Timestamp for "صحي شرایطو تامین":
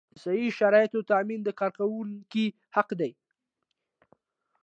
0.23-1.39